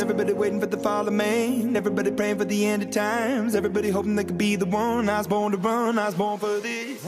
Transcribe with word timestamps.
Everybody 0.00 0.32
waiting 0.32 0.58
for 0.58 0.64
the 0.64 0.78
fall 0.78 1.06
of 1.06 1.12
man. 1.12 1.76
Everybody 1.76 2.10
praying 2.10 2.38
for 2.38 2.46
the 2.46 2.64
end 2.64 2.82
of 2.82 2.90
times. 2.92 3.54
Everybody 3.54 3.90
hoping 3.90 4.16
they 4.16 4.24
could 4.24 4.38
be 4.38 4.56
the 4.56 4.64
one. 4.64 5.06
I 5.06 5.18
was 5.18 5.26
born 5.26 5.52
to 5.52 5.58
run. 5.58 5.98
I 5.98 6.06
was 6.06 6.14
born 6.14 6.38
for 6.38 6.60
this. 6.60 7.06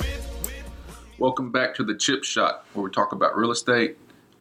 Welcome 1.18 1.50
back 1.50 1.74
to 1.76 1.82
the 1.82 1.94
Chip 1.94 2.24
Shot, 2.24 2.66
where 2.74 2.84
we 2.84 2.90
talk 2.90 3.12
about 3.12 3.38
real 3.38 3.52
estate, 3.52 3.96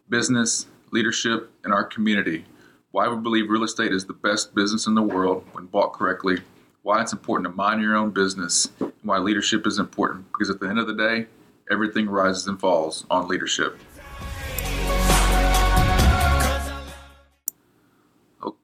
business, 0.09 0.67
leadership, 0.91 1.53
and 1.63 1.73
our 1.73 1.85
community. 1.85 2.43
Why 2.91 3.07
we 3.07 3.15
believe 3.15 3.49
real 3.49 3.63
estate 3.63 3.93
is 3.93 4.03
the 4.03 4.13
best 4.13 4.53
business 4.53 4.87
in 4.87 4.95
the 4.95 5.01
world 5.01 5.45
when 5.53 5.67
bought 5.67 5.93
correctly. 5.93 6.39
Why 6.81 7.01
it's 7.01 7.13
important 7.13 7.49
to 7.49 7.55
mind 7.55 7.81
your 7.81 7.95
own 7.95 8.09
business. 8.09 8.67
And 8.81 8.91
why 9.03 9.19
leadership 9.19 9.65
is 9.65 9.79
important. 9.79 10.25
Because 10.33 10.49
at 10.49 10.59
the 10.59 10.67
end 10.67 10.79
of 10.79 10.87
the 10.87 10.95
day, 10.95 11.27
everything 11.71 12.09
rises 12.09 12.45
and 12.45 12.59
falls 12.59 13.05
on 13.09 13.29
leadership. 13.29 13.79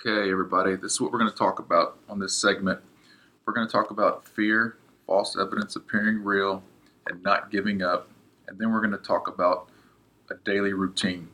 Okay, 0.01 0.31
everybody, 0.31 0.77
this 0.77 0.93
is 0.93 1.01
what 1.01 1.11
we're 1.11 1.19
going 1.19 1.29
to 1.29 1.35
talk 1.35 1.59
about 1.59 1.97
on 2.07 2.19
this 2.19 2.33
segment. 2.33 2.79
We're 3.45 3.51
going 3.51 3.67
to 3.67 3.71
talk 3.71 3.91
about 3.91 4.25
fear, 4.25 4.77
false 5.05 5.35
evidence 5.37 5.75
appearing 5.75 6.23
real, 6.23 6.63
and 7.07 7.21
not 7.21 7.51
giving 7.51 7.81
up. 7.81 8.09
And 8.47 8.57
then 8.57 8.71
we're 8.71 8.79
going 8.79 8.93
to 8.93 8.97
talk 8.97 9.27
about 9.27 9.67
a 10.29 10.35
daily 10.45 10.71
routine 10.71 11.27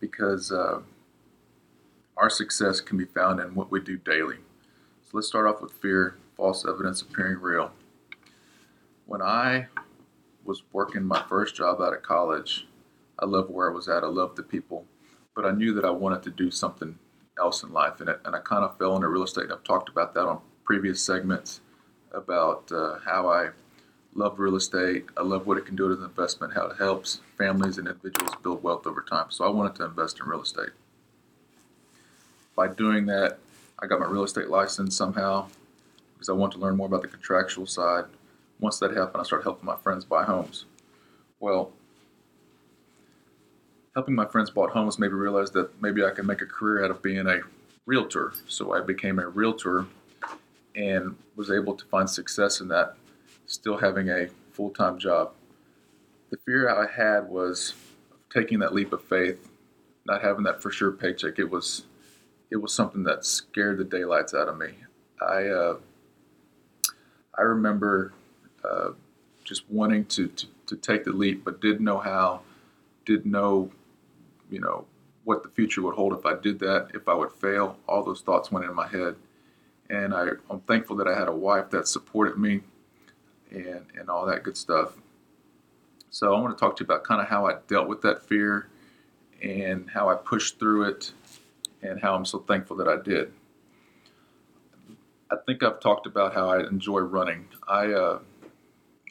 because 0.00 0.50
uh, 0.50 0.80
our 2.16 2.30
success 2.30 2.80
can 2.80 2.96
be 2.96 3.04
found 3.04 3.38
in 3.38 3.54
what 3.54 3.70
we 3.70 3.80
do 3.80 3.98
daily. 3.98 4.38
So 5.02 5.10
let's 5.12 5.28
start 5.28 5.46
off 5.46 5.60
with 5.60 5.72
fear, 5.72 6.16
false 6.38 6.64
evidence 6.66 7.02
appearing 7.02 7.38
real. 7.42 7.70
When 9.04 9.20
I 9.20 9.66
was 10.42 10.62
working 10.72 11.04
my 11.04 11.22
first 11.28 11.54
job 11.54 11.82
out 11.82 11.92
of 11.92 12.00
college, 12.00 12.66
I 13.18 13.26
loved 13.26 13.50
where 13.50 13.70
I 13.70 13.74
was 13.74 13.90
at, 13.90 14.04
I 14.04 14.06
loved 14.06 14.36
the 14.36 14.42
people, 14.42 14.86
but 15.36 15.44
I 15.44 15.50
knew 15.50 15.74
that 15.74 15.84
I 15.84 15.90
wanted 15.90 16.22
to 16.22 16.30
do 16.30 16.50
something 16.50 16.98
else 17.38 17.62
in 17.62 17.72
life. 17.72 18.00
And, 18.00 18.08
it, 18.08 18.20
and 18.24 18.34
I 18.34 18.40
kind 18.40 18.64
of 18.64 18.78
fell 18.78 18.94
into 18.96 19.08
real 19.08 19.24
estate. 19.24 19.44
And 19.44 19.52
I've 19.52 19.64
talked 19.64 19.88
about 19.88 20.14
that 20.14 20.26
on 20.26 20.40
previous 20.64 21.02
segments 21.02 21.60
about 22.12 22.70
uh, 22.72 22.98
how 23.04 23.28
I 23.28 23.50
love 24.14 24.38
real 24.38 24.56
estate. 24.56 25.06
I 25.16 25.22
love 25.22 25.46
what 25.46 25.58
it 25.58 25.66
can 25.66 25.76
do 25.76 25.90
as 25.92 25.98
an 25.98 26.04
investment, 26.04 26.54
how 26.54 26.66
it 26.66 26.76
helps 26.78 27.20
families 27.36 27.78
and 27.78 27.88
individuals 27.88 28.34
build 28.42 28.62
wealth 28.62 28.86
over 28.86 29.02
time. 29.02 29.26
So 29.30 29.44
I 29.44 29.48
wanted 29.48 29.74
to 29.76 29.84
invest 29.84 30.20
in 30.20 30.26
real 30.26 30.42
estate. 30.42 30.70
By 32.56 32.68
doing 32.68 33.06
that, 33.06 33.38
I 33.80 33.86
got 33.86 33.98
my 33.98 34.06
real 34.06 34.22
estate 34.22 34.48
license 34.48 34.96
somehow 34.96 35.48
because 36.14 36.28
I 36.28 36.32
wanted 36.32 36.58
to 36.58 36.60
learn 36.60 36.76
more 36.76 36.86
about 36.86 37.02
the 37.02 37.08
contractual 37.08 37.66
side. 37.66 38.04
Once 38.60 38.78
that 38.78 38.96
happened, 38.96 39.20
I 39.20 39.24
started 39.24 39.42
helping 39.42 39.66
my 39.66 39.76
friends 39.76 40.04
buy 40.04 40.22
homes. 40.22 40.64
Well, 41.40 41.72
helping 43.94 44.14
my 44.14 44.26
friends 44.26 44.50
bought 44.50 44.70
homes 44.70 44.98
made 44.98 45.12
me 45.12 45.18
realize 45.18 45.50
that 45.52 45.70
maybe 45.80 46.04
I 46.04 46.10
could 46.10 46.26
make 46.26 46.42
a 46.42 46.46
career 46.46 46.84
out 46.84 46.90
of 46.90 47.02
being 47.02 47.26
a 47.26 47.40
realtor. 47.86 48.32
So 48.48 48.72
I 48.72 48.80
became 48.80 49.18
a 49.18 49.28
realtor 49.28 49.86
and 50.74 51.16
was 51.36 51.50
able 51.50 51.74
to 51.74 51.84
find 51.86 52.08
success 52.10 52.60
in 52.60 52.68
that, 52.68 52.96
still 53.46 53.76
having 53.76 54.08
a 54.08 54.28
full 54.52 54.70
time 54.70 54.98
job. 54.98 55.32
The 56.30 56.38
fear 56.44 56.68
I 56.68 56.90
had 56.90 57.28
was 57.28 57.74
taking 58.32 58.58
that 58.60 58.74
leap 58.74 58.92
of 58.92 59.04
faith, 59.04 59.48
not 60.06 60.22
having 60.22 60.42
that 60.44 60.60
for 60.60 60.70
sure 60.70 60.90
paycheck. 60.90 61.38
It 61.38 61.50
was 61.50 61.84
it 62.50 62.56
was 62.56 62.74
something 62.74 63.04
that 63.04 63.24
scared 63.24 63.78
the 63.78 63.84
daylights 63.84 64.34
out 64.34 64.48
of 64.48 64.58
me. 64.58 64.74
I 65.20 65.46
uh, 65.46 65.76
I 67.36 67.42
remember 67.42 68.12
uh, 68.64 68.90
just 69.44 69.68
wanting 69.70 70.06
to, 70.06 70.28
to, 70.28 70.46
to 70.66 70.76
take 70.76 71.04
the 71.04 71.12
leap, 71.12 71.44
but 71.44 71.60
didn't 71.60 71.84
know 71.84 71.98
how, 71.98 72.40
didn't 73.04 73.30
know 73.30 73.70
you 74.54 74.60
know, 74.60 74.86
what 75.24 75.42
the 75.42 75.48
future 75.48 75.82
would 75.82 75.96
hold 75.96 76.12
if 76.12 76.24
I 76.24 76.34
did 76.36 76.60
that, 76.60 76.90
if 76.94 77.08
I 77.08 77.14
would 77.14 77.32
fail. 77.32 77.76
All 77.88 78.04
those 78.04 78.20
thoughts 78.20 78.52
went 78.52 78.64
in 78.64 78.74
my 78.74 78.86
head. 78.86 79.16
And 79.90 80.14
I, 80.14 80.28
I'm 80.48 80.60
thankful 80.60 80.96
that 80.96 81.08
I 81.08 81.18
had 81.18 81.28
a 81.28 81.34
wife 81.34 81.70
that 81.70 81.88
supported 81.88 82.38
me 82.38 82.60
and, 83.50 83.84
and 83.98 84.08
all 84.08 84.26
that 84.26 84.44
good 84.44 84.56
stuff. 84.56 84.92
So 86.10 86.32
I 86.32 86.40
want 86.40 86.56
to 86.56 86.60
talk 86.60 86.76
to 86.76 86.84
you 86.84 86.84
about 86.84 87.02
kind 87.02 87.20
of 87.20 87.26
how 87.26 87.48
I 87.48 87.56
dealt 87.66 87.88
with 87.88 88.02
that 88.02 88.22
fear 88.22 88.68
and 89.42 89.90
how 89.90 90.08
I 90.08 90.14
pushed 90.14 90.60
through 90.60 90.84
it 90.84 91.12
and 91.82 92.00
how 92.00 92.14
I'm 92.14 92.24
so 92.24 92.38
thankful 92.38 92.76
that 92.76 92.88
I 92.88 93.02
did. 93.02 93.32
I 95.30 95.36
think 95.46 95.64
I've 95.64 95.80
talked 95.80 96.06
about 96.06 96.32
how 96.32 96.48
I 96.48 96.66
enjoy 96.66 97.00
running. 97.00 97.48
I 97.66 97.92
uh, 97.92 98.18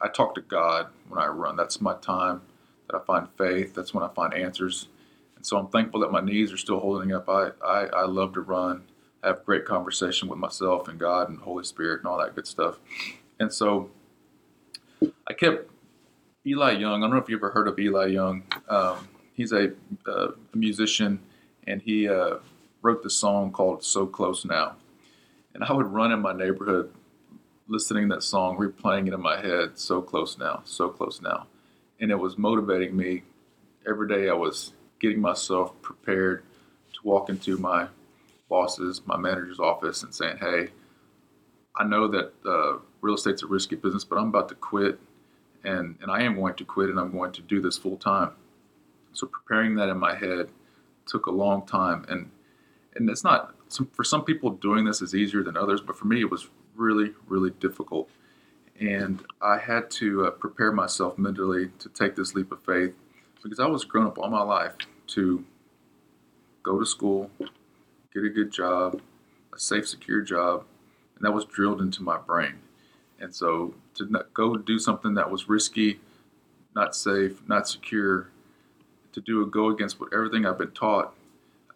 I 0.01 0.07
talk 0.07 0.35
to 0.35 0.41
God 0.41 0.87
when 1.09 1.19
I 1.19 1.27
run. 1.27 1.57
That's 1.57 1.81
my 1.81 1.95
time 1.95 2.41
that 2.87 2.95
I 2.95 3.03
find 3.03 3.27
faith. 3.37 3.73
That's 3.73 3.93
when 3.93 4.03
I 4.03 4.07
find 4.13 4.33
answers 4.33 4.87
so 5.43 5.57
I'm 5.57 5.67
thankful 5.67 5.99
that 5.99 6.11
my 6.11 6.21
knees 6.21 6.53
are 6.53 6.57
still 6.57 6.79
holding 6.79 7.13
up. 7.13 7.27
I, 7.27 7.49
I, 7.63 7.85
I 7.87 8.05
love 8.05 8.33
to 8.33 8.41
run, 8.41 8.83
have 9.23 9.43
great 9.45 9.65
conversation 9.65 10.29
with 10.29 10.39
myself 10.39 10.87
and 10.87 10.97
God 10.97 11.29
and 11.29 11.39
Holy 11.39 11.65
Spirit 11.65 11.99
and 11.99 12.07
all 12.07 12.17
that 12.19 12.33
good 12.33 12.47
stuff. 12.47 12.79
And 13.39 13.51
so 13.51 13.91
I 15.27 15.33
kept 15.33 15.69
Eli 16.47 16.71
Young. 16.71 17.03
I 17.03 17.07
don't 17.07 17.11
know 17.11 17.21
if 17.21 17.29
you 17.29 17.35
ever 17.35 17.51
heard 17.51 17.67
of 17.67 17.77
Eli 17.77 18.07
Young. 18.07 18.43
Um, 18.69 19.09
he's 19.33 19.51
a, 19.51 19.71
uh, 20.07 20.29
a, 20.53 20.57
musician, 20.57 21.19
and 21.67 21.81
he 21.81 22.07
uh, 22.07 22.35
wrote 22.81 23.03
this 23.03 23.15
song 23.15 23.51
called 23.51 23.83
"So 23.83 24.05
Close 24.05 24.45
Now." 24.45 24.77
And 25.53 25.63
I 25.63 25.73
would 25.73 25.87
run 25.87 26.11
in 26.11 26.21
my 26.21 26.33
neighborhood, 26.33 26.93
listening 27.67 28.09
to 28.09 28.15
that 28.15 28.23
song, 28.23 28.57
replaying 28.57 29.07
it 29.07 29.13
in 29.13 29.21
my 29.21 29.39
head. 29.39 29.77
So 29.77 30.01
close 30.01 30.37
now, 30.37 30.61
so 30.65 30.89
close 30.89 31.21
now, 31.21 31.47
and 31.99 32.11
it 32.11 32.19
was 32.19 32.37
motivating 32.37 32.95
me. 32.95 33.23
Every 33.87 34.07
day 34.07 34.29
I 34.29 34.33
was 34.33 34.71
getting 34.99 35.19
myself 35.19 35.79
prepared 35.81 36.43
to 36.93 36.99
walk 37.03 37.29
into 37.29 37.57
my 37.57 37.87
boss's, 38.49 39.01
my 39.05 39.17
manager's 39.17 39.59
office 39.59 40.03
and 40.03 40.13
saying, 40.13 40.37
hey, 40.37 40.69
I 41.75 41.83
know 41.83 42.07
that 42.07 42.33
uh, 42.45 42.77
real 43.01 43.15
estate's 43.15 43.43
a 43.43 43.47
risky 43.47 43.75
business, 43.75 44.03
but 44.03 44.17
I'm 44.17 44.27
about 44.27 44.49
to 44.49 44.55
quit 44.55 44.99
and, 45.63 45.97
and 46.01 46.11
I 46.11 46.21
am 46.21 46.35
going 46.35 46.55
to 46.55 46.65
quit 46.65 46.89
and 46.89 46.99
I'm 46.99 47.11
going 47.11 47.31
to 47.33 47.41
do 47.41 47.61
this 47.61 47.77
full 47.77 47.97
time. 47.97 48.31
So 49.13 49.27
preparing 49.27 49.75
that 49.75 49.89
in 49.89 49.97
my 49.97 50.15
head 50.15 50.49
took 51.05 51.25
a 51.25 51.31
long 51.31 51.65
time. 51.65 52.05
And, 52.09 52.29
and 52.95 53.09
it's 53.09 53.23
not, 53.23 53.55
for 53.91 54.03
some 54.03 54.23
people 54.23 54.51
doing 54.51 54.85
this 54.85 55.01
is 55.01 55.15
easier 55.15 55.43
than 55.43 55.57
others, 55.57 55.81
but 55.81 55.97
for 55.97 56.05
me 56.05 56.21
it 56.21 56.29
was 56.29 56.47
really, 56.75 57.13
really 57.27 57.51
difficult. 57.51 58.09
And 58.79 59.23
I 59.41 59.57
had 59.57 59.89
to 59.91 60.27
uh, 60.27 60.31
prepare 60.31 60.71
myself 60.71 61.17
mentally 61.17 61.69
to 61.79 61.89
take 61.89 62.15
this 62.15 62.35
leap 62.35 62.51
of 62.51 62.61
faith 62.63 62.93
because 63.43 63.59
I 63.59 63.67
was 63.67 63.83
grown 63.83 64.07
up 64.07 64.17
all 64.17 64.29
my 64.29 64.41
life 64.41 64.73
to 65.07 65.43
go 66.63 66.79
to 66.79 66.85
school, 66.85 67.29
get 68.13 68.23
a 68.23 68.29
good 68.29 68.51
job, 68.51 69.01
a 69.53 69.59
safe, 69.59 69.87
secure 69.87 70.21
job, 70.21 70.63
and 71.15 71.25
that 71.25 71.31
was 71.31 71.45
drilled 71.45 71.81
into 71.81 72.01
my 72.01 72.17
brain. 72.17 72.55
And 73.19 73.35
so 73.35 73.75
to 73.95 74.25
go 74.33 74.55
do 74.55 74.79
something 74.79 75.13
that 75.15 75.29
was 75.29 75.47
risky, 75.47 75.99
not 76.75 76.95
safe, 76.95 77.41
not 77.47 77.67
secure, 77.67 78.29
to 79.11 79.21
do 79.21 79.43
a 79.43 79.45
go 79.45 79.69
against 79.69 79.99
what 79.99 80.13
everything 80.13 80.45
I've 80.45 80.57
been 80.57 80.71
taught 80.71 81.13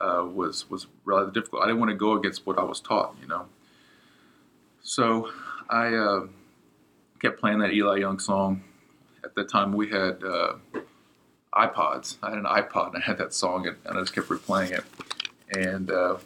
uh, 0.02 0.26
was 0.34 0.70
was 0.70 0.88
rather 1.06 1.32
difficult. 1.32 1.64
I 1.64 1.68
didn't 1.68 1.80
want 1.80 1.92
to 1.92 1.98
go 1.98 2.14
against 2.14 2.46
what 2.46 2.58
I 2.58 2.64
was 2.64 2.80
taught, 2.80 3.16
you 3.22 3.28
know. 3.28 3.46
So 4.82 5.30
I 5.70 5.94
uh, 5.94 6.28
kept 7.20 7.40
playing 7.40 7.60
that 7.60 7.74
Eli 7.74 7.98
Young 7.98 8.20
song. 8.20 8.64
At 9.24 9.36
that 9.36 9.50
time, 9.50 9.74
we 9.74 9.90
had 9.90 10.24
uh, 10.24 10.54
iPods. 11.58 12.18
I 12.22 12.30
had 12.30 12.38
an 12.38 12.46
iPod 12.46 12.94
and 12.94 12.98
I 12.98 13.06
had 13.06 13.18
that 13.18 13.34
song 13.34 13.68
and, 13.68 13.78
I 13.98 14.00
just 14.02 14.14
kept 14.14 14.28
replaying 14.30 14.72
it. 14.72 14.84
And 15.58 15.90
uh, 15.90 16.18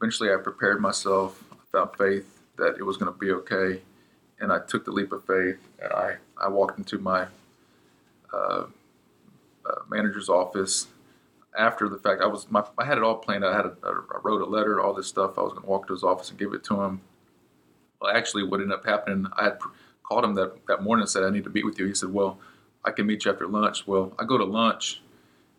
eventually 0.00 0.30
I 0.30 0.36
prepared 0.36 0.80
myself. 0.80 1.42
I 1.52 1.56
found 1.72 1.90
faith 1.96 2.26
that 2.56 2.76
it 2.78 2.82
was 2.82 2.96
going 2.96 3.12
to 3.12 3.18
be 3.18 3.30
okay. 3.32 3.80
And 4.38 4.52
I 4.52 4.58
took 4.60 4.84
the 4.84 4.90
leap 4.90 5.12
of 5.12 5.24
faith 5.24 5.58
and 5.82 5.92
I, 5.92 6.16
I 6.36 6.48
walked 6.48 6.78
into 6.78 6.98
my 6.98 7.26
uh, 8.32 8.64
uh, 9.64 9.80
manager's 9.88 10.28
office 10.28 10.88
after 11.56 11.88
the 11.88 11.96
fact. 11.96 12.20
I 12.20 12.26
was 12.26 12.50
my, 12.50 12.62
I 12.76 12.84
had 12.84 12.98
it 12.98 13.04
all 13.04 13.16
planned. 13.16 13.44
I 13.44 13.56
had 13.56 13.66
a, 13.66 13.76
I 13.82 14.18
wrote 14.22 14.42
a 14.42 14.46
letter, 14.46 14.80
all 14.80 14.92
this 14.92 15.06
stuff. 15.06 15.38
I 15.38 15.42
was 15.42 15.52
going 15.52 15.64
to 15.64 15.68
walk 15.68 15.86
to 15.86 15.94
his 15.94 16.04
office 16.04 16.30
and 16.30 16.38
give 16.38 16.52
it 16.52 16.64
to 16.64 16.82
him. 16.82 17.00
Well, 18.00 18.14
actually, 18.14 18.42
what 18.44 18.60
ended 18.60 18.76
up 18.76 18.84
happening, 18.84 19.26
I 19.32 19.44
had 19.44 19.58
called 20.02 20.24
him 20.24 20.34
that, 20.34 20.66
that 20.66 20.82
morning 20.82 21.02
and 21.02 21.10
said, 21.10 21.24
I 21.24 21.30
need 21.30 21.44
to 21.44 21.50
meet 21.50 21.64
with 21.64 21.78
you. 21.78 21.86
He 21.86 21.94
said, 21.94 22.12
Well, 22.12 22.38
I 22.86 22.92
can 22.92 23.06
meet 23.06 23.24
you 23.24 23.32
after 23.32 23.46
lunch. 23.46 23.86
Well, 23.86 24.12
I 24.18 24.24
go 24.24 24.38
to 24.38 24.44
lunch, 24.44 25.02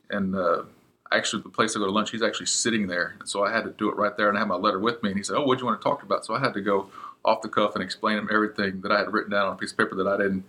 and 0.09 0.35
uh, 0.35 0.63
actually 1.11 1.43
the 1.43 1.49
place 1.49 1.75
I 1.75 1.79
go 1.79 1.85
to 1.85 1.91
lunch, 1.91 2.11
he's 2.11 2.23
actually 2.23 2.45
sitting 2.47 2.87
there, 2.87 3.15
and 3.19 3.27
so 3.27 3.43
I 3.43 3.51
had 3.51 3.65
to 3.65 3.71
do 3.71 3.89
it 3.89 3.97
right 3.97 4.15
there, 4.15 4.29
and 4.29 4.37
I 4.37 4.41
had 4.41 4.47
my 4.47 4.55
letter 4.55 4.79
with 4.79 5.03
me. 5.03 5.09
And 5.09 5.17
he 5.17 5.23
said, 5.23 5.35
"Oh, 5.35 5.43
what 5.43 5.57
do 5.57 5.63
you 5.63 5.67
want 5.67 5.79
to 5.79 5.83
talk 5.83 6.03
about?" 6.03 6.25
So 6.25 6.33
I 6.33 6.39
had 6.39 6.53
to 6.53 6.61
go 6.61 6.89
off 7.25 7.41
the 7.41 7.49
cuff 7.49 7.75
and 7.75 7.83
explain 7.83 8.17
him 8.17 8.29
everything 8.31 8.81
that 8.81 8.91
I 8.91 8.99
had 8.99 9.11
written 9.11 9.31
down 9.31 9.47
on 9.47 9.53
a 9.53 9.57
piece 9.57 9.71
of 9.71 9.77
paper 9.77 9.95
that 9.95 10.07
I 10.07 10.17
didn't 10.17 10.45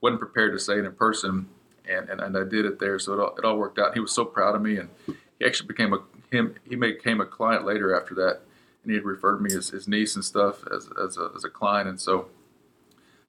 wasn't 0.00 0.20
prepared 0.20 0.52
to 0.52 0.58
say 0.58 0.78
in 0.78 0.92
person, 0.92 1.48
and 1.88 2.08
and, 2.08 2.20
and 2.20 2.36
I 2.36 2.44
did 2.44 2.66
it 2.66 2.78
there. 2.78 2.98
So 2.98 3.14
it 3.14 3.20
all, 3.20 3.34
it 3.36 3.44
all 3.44 3.56
worked 3.56 3.78
out. 3.78 3.94
He 3.94 4.00
was 4.00 4.12
so 4.12 4.24
proud 4.24 4.54
of 4.54 4.62
me, 4.62 4.76
and 4.76 4.90
he 5.06 5.46
actually 5.46 5.68
became 5.68 5.92
a 5.92 6.00
him. 6.30 6.54
He 6.68 6.76
became 6.76 7.20
a 7.20 7.26
client 7.26 7.64
later 7.64 7.98
after 7.98 8.14
that, 8.16 8.40
and 8.82 8.90
he 8.90 8.94
had 8.94 9.04
referred 9.04 9.40
me 9.40 9.54
as 9.54 9.70
his 9.70 9.88
niece 9.88 10.14
and 10.14 10.24
stuff 10.24 10.64
as 10.74 10.88
as 11.02 11.16
a, 11.16 11.30
as 11.34 11.44
a 11.44 11.50
client, 11.50 11.88
and 11.88 12.00
so 12.00 12.28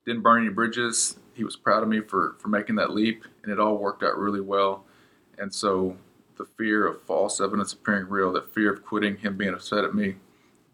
didn't 0.06 0.22
burn 0.22 0.44
any 0.44 0.54
bridges 0.54 1.18
he 1.40 1.46
was 1.46 1.56
proud 1.56 1.82
of 1.82 1.88
me 1.88 2.02
for 2.02 2.36
for 2.38 2.50
making 2.50 2.76
that 2.76 2.92
leap, 2.92 3.24
and 3.44 3.52
it 3.52 3.62
all 3.62 3.78
worked 3.78 4.04
out 4.04 4.18
really 4.18 4.42
well. 4.42 4.84
And 5.38 5.56
so 5.56 5.96
the 6.38 6.44
fear 6.58 6.86
of 6.86 7.02
false 7.04 7.40
evidence 7.40 7.72
appearing 7.72 8.10
real, 8.10 8.34
that 8.34 8.54
fear 8.54 8.74
of 8.74 8.84
quitting, 8.84 9.16
him 9.16 9.38
being 9.38 9.54
upset 9.54 9.86
at 9.86 9.96
me, 9.96 10.16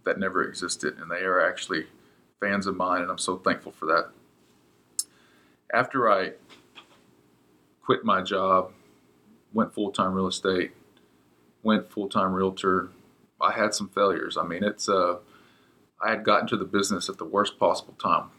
that 0.05 0.17
never 0.17 0.43
existed. 0.43 0.97
And 0.97 1.11
they 1.11 1.21
are 1.21 1.39
actually 1.39 1.85
fans 2.39 2.65
of 2.65 2.75
mine, 2.75 3.03
and 3.03 3.11
I'm 3.11 3.19
so 3.19 3.37
thankful 3.37 3.73
for 3.73 3.85
that. 3.85 4.09
After 5.71 6.11
I 6.11 6.31
quit 7.83 8.03
my 8.03 8.23
job, 8.23 8.71
went 9.53 9.71
full 9.71 9.91
time 9.91 10.15
real 10.15 10.27
estate, 10.27 10.71
went 11.61 11.91
full 11.91 12.09
time 12.09 12.33
realtor, 12.33 12.89
I 13.39 13.51
had 13.51 13.75
some 13.75 13.89
failures. 13.89 14.35
I 14.35 14.47
mean, 14.47 14.63
it's 14.63 14.89
uh, 14.89 15.17
I 16.03 16.09
had 16.09 16.23
gotten 16.23 16.47
to 16.47 16.57
the 16.57 16.65
business 16.65 17.07
at 17.07 17.19
the 17.19 17.25
worst 17.25 17.59
possible 17.59 17.95
time. 18.01 18.31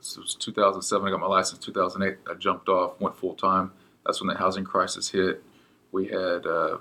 This 0.00 0.16
was 0.16 0.34
2007. 0.34 1.06
I 1.06 1.10
got 1.10 1.20
my 1.20 1.26
license. 1.26 1.62
2008, 1.62 2.18
I 2.30 2.34
jumped 2.38 2.70
off, 2.70 2.98
went 3.00 3.16
full 3.16 3.34
time. 3.34 3.70
That's 4.06 4.18
when 4.20 4.28
the 4.28 4.34
housing 4.34 4.64
crisis 4.64 5.10
hit. 5.10 5.42
We 5.92 6.06
had 6.06 6.46
uh, 6.46 6.78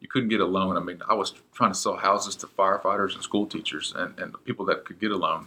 you 0.00 0.08
couldn't 0.08 0.30
get 0.30 0.40
a 0.40 0.46
loan. 0.46 0.78
I 0.78 0.80
mean, 0.80 1.02
I 1.06 1.12
was 1.12 1.34
trying 1.52 1.72
to 1.72 1.78
sell 1.78 1.96
houses 1.96 2.36
to 2.36 2.46
firefighters 2.46 3.14
and 3.14 3.22
school 3.22 3.46
teachers 3.46 3.92
and, 3.94 4.18
and 4.18 4.34
people 4.44 4.64
that 4.66 4.86
could 4.86 4.98
get 4.98 5.10
a 5.10 5.16
loan 5.16 5.44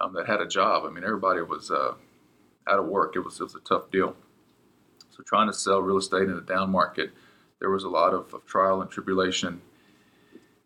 um, 0.00 0.12
that 0.14 0.26
had 0.26 0.40
a 0.40 0.46
job. 0.46 0.84
I 0.84 0.90
mean, 0.90 1.04
everybody 1.04 1.40
was 1.40 1.70
uh, 1.70 1.94
out 2.66 2.78
of 2.80 2.86
work. 2.86 3.14
It 3.14 3.20
was 3.20 3.38
it 3.40 3.44
was 3.44 3.54
a 3.54 3.60
tough 3.60 3.88
deal. 3.92 4.16
So 5.10 5.22
trying 5.22 5.46
to 5.46 5.52
sell 5.52 5.80
real 5.80 5.98
estate 5.98 6.24
in 6.24 6.32
a 6.32 6.40
down 6.40 6.70
market, 6.70 7.12
there 7.60 7.70
was 7.70 7.84
a 7.84 7.88
lot 7.88 8.12
of, 8.12 8.34
of 8.34 8.44
trial 8.46 8.82
and 8.82 8.90
tribulation. 8.90 9.60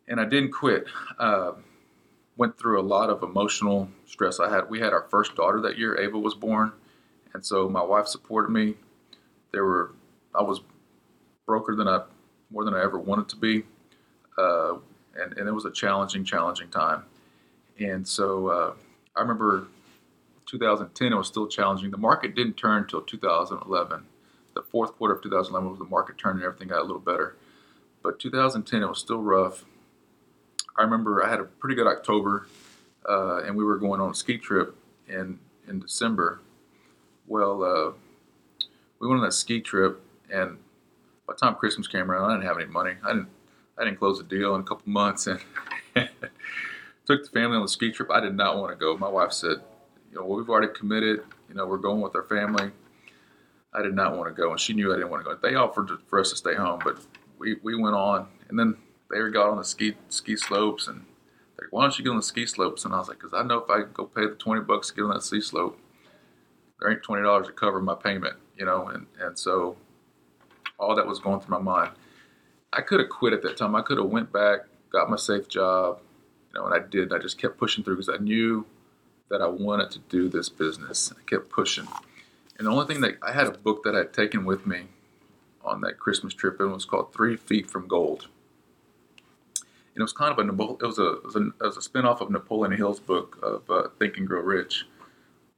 And 0.09 0.19
I 0.19 0.25
didn't 0.25 0.53
quit. 0.53 0.87
Uh, 1.19 1.53
went 2.37 2.59
through 2.59 2.81
a 2.81 2.83
lot 2.83 3.11
of 3.11 3.23
emotional 3.23 3.89
stress. 4.07 4.41
I 4.41 4.51
had 4.51 4.69
we 4.69 4.81
had 4.81 4.93
our 4.93 5.07
first 5.11 5.35
daughter 5.37 5.61
that 5.63 5.79
year. 5.79 5.99
Ava 5.99 6.19
was 6.19 6.35
born, 6.35 6.73
and 7.33 7.45
so 7.45 7.69
my 7.69 7.83
wife 7.83 8.07
supported 8.07 8.51
me. 8.51 8.75
There 9.53 9.65
were 9.65 9.93
I 10.35 10.43
was 10.43 10.61
broker 11.47 11.75
than 11.77 11.89
I 11.89 12.03
more 12.51 12.65
than 12.65 12.75
I 12.75 12.83
ever 12.83 12.99
wanted 12.99 13.29
to 13.31 13.37
be, 13.37 13.65
uh, 14.39 14.75
and 15.17 15.37
and 15.37 15.49
it 15.49 15.53
was 15.53 15.65
a 15.65 15.71
challenging, 15.71 16.25
challenging 16.25 16.69
time. 16.69 17.05
And 17.79 18.07
so 18.07 18.49
uh, 18.49 18.75
I 19.17 19.21
remember 19.21 19.67
2010 20.47 21.13
it 21.13 21.17
was 21.17 21.27
still 21.27 21.47
challenging. 21.47 21.91
The 21.91 21.97
market 21.97 22.35
didn't 22.35 22.55
turn 22.57 22.83
until 22.83 23.01
2011. 23.03 24.05
The 24.55 24.63
fourth 24.63 24.93
quarter 24.97 25.15
of 25.15 25.23
2011 25.23 25.71
was 25.71 25.79
the 25.79 25.85
market 25.85 26.17
turned 26.19 26.37
and 26.37 26.45
everything 26.45 26.69
got 26.69 26.81
a 26.81 26.85
little 26.85 27.01
better. 27.01 27.37
But 28.03 28.21
2010 28.21 28.83
it 28.83 28.89
was 28.89 28.99
still 28.99 29.21
rough 29.21 29.65
I 30.76 30.82
remember 30.82 31.25
I 31.25 31.31
had 31.31 31.41
a 31.41 31.44
pretty 31.44 31.76
good 31.76 31.87
October, 31.87 32.47
uh, 33.09 33.43
and 33.44 33.56
we 33.56 33.65
were 33.65 33.79
going 33.79 34.00
on 34.00 34.11
a 34.11 34.15
ski 34.15 34.38
trip 34.38 34.76
in 35.09 35.38
in 35.69 35.81
December. 35.81 36.41
Well, 37.26 37.62
uh, 37.62 37.93
we 38.99 39.09
went 39.09 39.21
on 39.21 39.25
that 39.26 39.32
ski 39.32 39.61
trip, 39.61 40.00
and 40.31 40.59
by 41.26 41.35
the 41.35 41.38
time 41.38 41.55
Christmas 41.55 41.87
came 41.87 42.11
around, 42.11 42.31
I 42.31 42.35
didn't 42.35 42.49
have 42.49 42.59
any 42.59 42.67
money. 42.67 42.94
I 43.05 43.12
didn't 43.12 43.29
I 43.79 43.85
didn't 43.85 43.99
close 43.99 44.19
the 44.19 44.25
deal 44.25 44.55
in 44.55 44.62
a 44.62 44.65
couple 44.65 44.85
months, 44.87 45.26
and 45.26 45.41
took 47.06 47.25
the 47.25 47.31
family 47.32 47.56
on 47.56 47.62
the 47.62 47.69
ski 47.69 47.93
trip. 47.93 48.11
I 48.11 48.21
did 48.21 48.37
not 48.37 48.59
want 48.59 48.73
to 48.73 48.76
go. 48.76 48.97
My 48.97 49.09
wife 49.09 49.32
said, 49.32 49.59
"You 50.11 50.19
know, 50.19 50.25
we've 50.25 50.49
already 50.49 50.73
committed. 50.73 51.23
You 51.49 51.55
know, 51.55 51.67
we're 51.67 51.79
going 51.79 52.00
with 52.00 52.17
our 52.17 52.25
family." 52.25 52.71
I 53.75 53.82
did 53.82 53.94
not 53.94 54.17
want 54.17 54.35
to 54.35 54.41
go, 54.41 54.53
and 54.53 54.61
she 54.61 54.73
knew 54.73 54.93
I 54.93 54.97
didn't 54.97 55.11
want 55.11 55.25
to 55.25 55.31
go. 55.31 55.37
They 55.37 55.56
offered 55.56 55.91
for 56.06 56.21
us 56.21 56.31
to 56.31 56.37
stay 56.37 56.55
home, 56.55 56.81
but 56.85 56.97
we, 57.38 57.56
we 57.65 57.75
went 57.75 57.97
on, 57.97 58.29
and 58.49 58.56
then 58.56 58.76
they 59.14 59.31
got 59.31 59.49
on 59.49 59.56
the 59.56 59.64
ski 59.64 59.94
ski 60.08 60.37
slopes 60.37 60.88
and 60.88 61.05
like, 61.61 61.69
why 61.70 61.82
don't 61.82 61.99
you 61.99 62.05
get 62.05 62.11
on 62.11 62.16
the 62.16 62.22
ski 62.22 62.46
slopes? 62.46 62.84
And 62.84 62.93
I 62.93 62.99
was 62.99 63.08
like, 63.08 63.19
because 63.19 63.32
I 63.32 63.43
know 63.43 63.58
if 63.58 63.70
I 63.70 63.82
go 63.93 64.06
pay 64.06 64.26
the 64.26 64.34
20 64.34 64.62
bucks 64.62 64.88
to 64.88 64.94
get 64.94 65.02
on 65.02 65.11
that 65.11 65.22
ski 65.22 65.40
slope, 65.40 65.78
there 66.81 66.90
ain't 66.90 67.02
$20 67.02 67.46
to 67.46 67.52
cover 67.52 67.81
my 67.81 67.94
payment, 67.94 68.34
you 68.56 68.64
know? 68.64 68.88
And, 68.88 69.06
and 69.20 69.38
so 69.38 69.76
all 70.78 70.96
that 70.96 71.06
was 71.06 71.20
going 71.20 71.40
through 71.40 71.56
my 71.56 71.62
mind. 71.62 71.93
I 72.72 72.81
could 72.81 72.99
have 72.99 73.08
quit 73.08 73.32
at 73.32 73.43
that 73.43 73.56
time. 73.56 73.76
I 73.76 73.82
could 73.82 73.99
have 73.99 74.08
went 74.08 74.32
back, 74.32 74.61
got 74.90 75.08
my 75.08 75.16
safe 75.16 75.49
job, 75.49 76.00
you 76.52 76.61
know, 76.61 76.66
and 76.66 76.75
I 76.75 76.84
did. 76.84 77.12
I 77.12 77.19
just 77.19 77.38
kept 77.38 77.56
pushing 77.56 77.84
through 77.84 77.96
because 77.96 78.08
I 78.08 78.22
knew 78.22 78.66
that 79.31 79.40
I 79.40 79.46
wanted 79.46 79.93
to 79.93 80.00
do 80.00 80.28
this 80.28 80.49
business. 80.49 81.12
I 81.16 81.22
kept 81.31 81.50
pushing. 81.50 81.87
And 82.58 82.66
the 82.66 82.72
only 82.72 82.87
thing 82.87 83.00
that 83.02 83.19
I 83.22 83.32
had 83.32 83.46
a 83.46 83.52
book 83.52 83.84
that 83.84 83.94
I 83.94 83.99
had 83.99 84.12
taken 84.12 84.44
with 84.44 84.66
me 84.66 84.88
on 85.64 85.81
that 85.82 85.99
Christmas 85.99 86.34
trip, 86.34 86.58
and 86.58 86.70
it 86.70 86.75
was 86.75 86.84
called 86.84 87.12
Three 87.12 87.37
Feet 87.37 87.70
from 87.70 87.87
Gold 87.87 88.28
it 89.96 90.02
was 90.02 90.12
kind 90.12 90.37
of 90.37 90.38
a 90.38 90.50
it 90.50 90.87
was 90.87 90.99
a 90.99 91.12
it 91.12 91.25
was 91.25 91.37
a, 91.37 91.46
it 91.46 91.62
was 91.62 91.76
a 91.76 91.81
spinoff 91.81 92.20
of 92.20 92.31
Napoleon 92.31 92.76
Hill's 92.76 93.00
book 93.00 93.38
of 93.43 93.70
uh, 93.70 93.88
Think 93.99 94.17
and 94.17 94.26
Grow 94.26 94.41
Rich, 94.41 94.87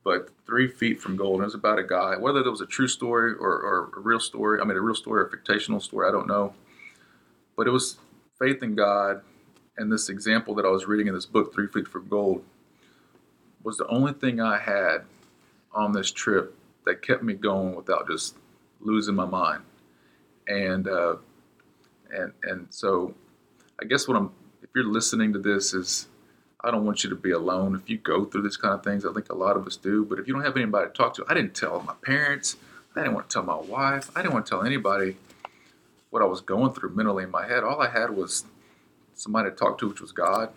but 0.05 0.29
Three 0.47 0.69
Feet 0.69 1.01
from 1.01 1.17
Gold. 1.17 1.37
And 1.37 1.43
it 1.43 1.47
was 1.47 1.55
about 1.55 1.79
a 1.79 1.85
guy, 1.85 2.17
whether 2.17 2.41
it 2.41 2.51
was 2.51 2.61
a 2.61 2.67
true 2.67 2.89
story 2.89 3.33
or, 3.33 3.49
or 3.49 3.91
a 3.97 4.01
real 4.01 4.21
story. 4.21 4.61
I 4.61 4.65
mean, 4.65 4.77
a 4.77 4.81
real 4.81 4.95
story 4.95 5.23
or 5.23 5.27
a 5.27 5.31
fictional 5.31 5.81
story. 5.81 6.07
I 6.09 6.13
don't 6.13 6.29
know, 6.29 6.55
but 7.57 7.67
it 7.67 7.71
was 7.71 7.97
faith 8.39 8.63
in 8.63 8.75
God. 8.75 9.23
And 9.79 9.93
this 9.93 10.09
example 10.09 10.55
that 10.55 10.65
I 10.65 10.71
was 10.71 10.87
reading 10.87 11.07
in 11.07 11.15
this 11.15 11.27
book, 11.27 11.53
Three 11.55 11.69
Feet 11.69 11.89
from 11.89 12.09
Gold, 12.09 12.43
was 13.63 13.77
the 13.77 13.87
only 13.89 14.13
thing 14.13 14.41
I 14.41 14.59
had 14.59 14.99
on 15.73 15.93
this 15.93 16.11
trip 16.11 16.57
that 16.85 17.03
kept 17.03 17.23
me 17.23 17.35
going 17.35 17.75
without 17.75 18.07
just 18.07 18.37
losing 18.81 19.15
my 19.15 19.27
mind. 19.27 19.63
And 20.49 20.89
uh, 20.89 21.17
and 22.15 22.33
and 22.45 22.67
so 22.71 23.15
I 23.81 23.85
guess 23.85 24.09
what 24.09 24.17
I'm, 24.17 24.31
if 24.63 24.71
you're 24.75 24.85
listening 24.85 25.33
to 25.35 25.39
this, 25.39 25.75
is 25.75 26.09
I 26.63 26.71
don't 26.71 26.85
want 26.85 27.05
you 27.05 27.11
to 27.11 27.17
be 27.17 27.31
alone. 27.31 27.75
If 27.77 27.89
you 27.91 27.99
go 27.99 28.25
through 28.25 28.43
this 28.43 28.57
kind 28.57 28.75
of 28.75 28.83
things, 28.83 29.05
I 29.05 29.13
think 29.13 29.29
a 29.31 29.35
lot 29.35 29.57
of 29.57 29.67
us 29.67 29.77
do. 29.77 30.05
But 30.05 30.19
if 30.19 30.27
you 30.27 30.35
don't 30.35 30.45
have 30.45 30.57
anybody 30.57 30.89
to 30.89 30.93
talk 30.93 31.15
to, 31.15 31.25
I 31.29 31.35
didn't 31.35 31.55
tell 31.55 31.81
my 31.83 31.95
parents. 32.03 32.57
I 32.95 33.01
didn't 33.01 33.15
want 33.15 33.29
to 33.29 33.35
tell 33.35 33.43
my 33.43 33.57
wife. 33.57 34.11
I 34.17 34.23
didn't 34.23 34.35
want 34.35 34.47
to 34.47 34.51
tell 34.51 34.63
anybody 34.63 35.17
what 36.11 36.23
I 36.23 36.25
was 36.25 36.41
going 36.41 36.73
through 36.73 36.95
mentally 36.95 37.25
in 37.25 37.31
my 37.31 37.47
head. 37.47 37.63
All 37.63 37.81
I 37.83 37.91
had 37.91 38.11
was 38.11 38.47
somebody 39.15 39.51
to 39.51 39.57
talk 39.57 39.79
to, 39.79 39.89
which 39.89 40.01
was 40.01 40.13
God, 40.13 40.51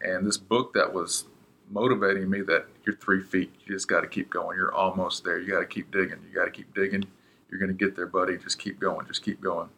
and 0.00 0.24
this 0.24 0.36
book 0.36 0.72
that 0.74 0.92
was 0.92 1.24
motivating 1.70 2.30
me 2.30 2.42
that 2.42 2.66
you're 2.84 2.94
three 2.96 3.22
feet. 3.22 3.52
You 3.64 3.74
just 3.74 3.88
got 3.88 4.02
to 4.02 4.06
keep 4.06 4.30
going. 4.30 4.56
You're 4.56 4.72
almost 4.72 5.24
there. 5.24 5.40
You 5.40 5.50
got 5.50 5.60
to 5.60 5.66
keep 5.66 5.90
digging. 5.90 6.18
You 6.28 6.34
got 6.34 6.44
to 6.44 6.50
keep 6.50 6.72
digging. 6.74 7.04
You're 7.50 7.58
going 7.58 7.76
to 7.76 7.84
get 7.84 7.96
there, 7.96 8.06
buddy. 8.06 8.36
Just 8.36 8.58
keep 8.58 8.78
going. 8.78 9.06
Just 9.06 9.22
keep 9.22 9.40
going. 9.40 9.68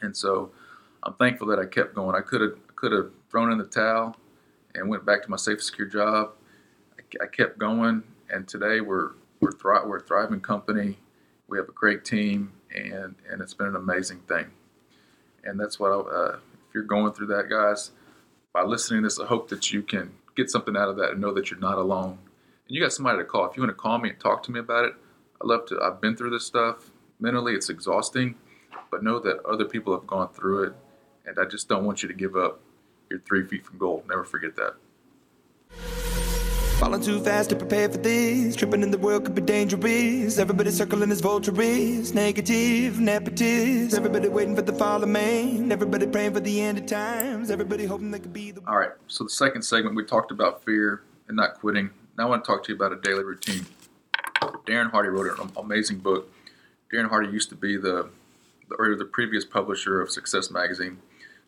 And 0.00 0.16
so 0.16 0.50
I'm 1.02 1.14
thankful 1.14 1.48
that 1.48 1.58
I 1.58 1.66
kept 1.66 1.94
going. 1.94 2.14
I 2.14 2.20
could 2.20 2.40
have 2.40 2.76
could 2.76 2.92
have 2.92 3.10
thrown 3.30 3.50
in 3.52 3.58
the 3.58 3.64
towel 3.64 4.16
and 4.74 4.88
went 4.88 5.04
back 5.04 5.22
to 5.22 5.30
my 5.30 5.36
safe, 5.36 5.62
secure 5.62 5.88
job. 5.88 6.32
I, 6.98 7.24
I 7.24 7.26
kept 7.26 7.58
going, 7.58 8.02
and 8.30 8.46
today 8.46 8.80
we're 8.80 9.12
we're, 9.40 9.52
thri- 9.52 9.84
we're 9.84 9.98
a 9.98 10.02
thriving 10.02 10.40
company. 10.40 10.98
We 11.48 11.58
have 11.58 11.68
a 11.68 11.72
great 11.72 12.04
team, 12.04 12.52
and 12.74 13.16
and 13.28 13.40
it's 13.40 13.54
been 13.54 13.66
an 13.66 13.76
amazing 13.76 14.20
thing. 14.28 14.46
And 15.44 15.58
that's 15.58 15.80
what 15.80 15.90
I, 15.90 15.96
uh, 15.96 16.36
if 16.68 16.74
you're 16.74 16.84
going 16.84 17.12
through 17.12 17.26
that, 17.28 17.48
guys, 17.50 17.90
by 18.52 18.62
listening 18.62 19.02
to 19.02 19.06
this, 19.06 19.18
I 19.18 19.26
hope 19.26 19.48
that 19.48 19.72
you 19.72 19.82
can 19.82 20.12
get 20.36 20.50
something 20.50 20.76
out 20.76 20.88
of 20.88 20.96
that 20.96 21.10
and 21.10 21.20
know 21.20 21.34
that 21.34 21.50
you're 21.50 21.58
not 21.58 21.78
alone. 21.78 22.18
And 22.68 22.76
you 22.76 22.80
got 22.80 22.92
somebody 22.92 23.18
to 23.18 23.24
call. 23.24 23.50
If 23.50 23.56
you 23.56 23.62
want 23.62 23.70
to 23.70 23.80
call 23.80 23.98
me 23.98 24.10
and 24.10 24.20
talk 24.20 24.44
to 24.44 24.52
me 24.52 24.60
about 24.60 24.84
it, 24.84 24.94
I 25.42 25.46
love 25.46 25.66
to. 25.66 25.80
I've 25.82 26.00
been 26.00 26.16
through 26.16 26.30
this 26.30 26.46
stuff. 26.46 26.90
Mentally, 27.18 27.54
it's 27.54 27.70
exhausting, 27.70 28.36
but 28.90 29.02
know 29.02 29.18
that 29.18 29.44
other 29.44 29.64
people 29.64 29.92
have 29.92 30.06
gone 30.06 30.28
through 30.32 30.64
it 30.64 30.74
and 31.26 31.38
I 31.38 31.44
just 31.44 31.68
don't 31.68 31.84
want 31.84 32.02
you 32.02 32.08
to 32.08 32.14
give 32.14 32.36
up. 32.36 32.60
You're 33.10 33.20
three 33.20 33.46
feet 33.46 33.64
from 33.64 33.78
gold. 33.78 34.04
Never 34.08 34.24
forget 34.24 34.56
that. 34.56 34.74
Falling 36.78 37.00
too 37.00 37.20
fast 37.20 37.50
to 37.50 37.56
prepare 37.56 37.88
for 37.88 37.98
this. 37.98 38.56
Tripping 38.56 38.82
in 38.82 38.90
the 38.90 38.98
world 38.98 39.24
could 39.24 39.36
be 39.36 39.42
dangerous. 39.42 40.38
Everybody 40.38 40.70
circling 40.72 41.12
as 41.12 41.20
vultures. 41.20 42.12
Negative, 42.12 42.94
nepotist. 42.94 43.94
Everybody 43.94 44.28
waiting 44.28 44.56
for 44.56 44.62
the 44.62 44.72
fall 44.72 45.00
of 45.00 45.08
man. 45.08 45.70
Everybody 45.70 46.06
praying 46.06 46.34
for 46.34 46.40
the 46.40 46.60
end 46.60 46.78
of 46.78 46.86
times. 46.86 47.52
Everybody 47.52 47.84
hoping 47.84 48.10
they 48.10 48.18
could 48.18 48.32
be 48.32 48.50
the. 48.50 48.62
All 48.66 48.78
right. 48.78 48.90
So 49.06 49.22
the 49.22 49.30
second 49.30 49.62
segment 49.62 49.94
we 49.94 50.04
talked 50.04 50.32
about 50.32 50.64
fear 50.64 51.02
and 51.28 51.36
not 51.36 51.60
quitting. 51.60 51.90
Now 52.18 52.26
I 52.26 52.30
want 52.30 52.44
to 52.44 52.50
talk 52.50 52.64
to 52.64 52.72
you 52.72 52.76
about 52.76 52.92
a 52.92 53.00
daily 53.00 53.22
routine. 53.22 53.64
Darren 54.66 54.90
Hardy 54.90 55.10
wrote 55.10 55.38
an 55.38 55.52
amazing 55.56 55.98
book. 55.98 56.32
Darren 56.92 57.08
Hardy 57.08 57.30
used 57.30 57.48
to 57.50 57.54
be 57.54 57.76
the, 57.76 58.08
the 58.68 58.74
or 58.76 58.96
the 58.96 59.04
previous 59.04 59.44
publisher 59.44 60.00
of 60.00 60.10
Success 60.10 60.50
Magazine 60.50 60.98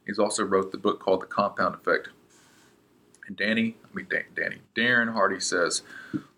He's 0.07 0.19
also 0.19 0.45
wrote 0.45 0.71
the 0.71 0.79
book 0.79 1.01
called 1.01 1.23
The 1.23 1.27
Compound 1.27 1.75
Effect. 1.75 2.09
And 3.27 3.37
Danny, 3.37 3.77
I 3.85 3.95
mean 3.95 4.07
Danny, 4.35 4.57
Darren 4.77 5.13
Hardy 5.13 5.41
says, 5.41 5.83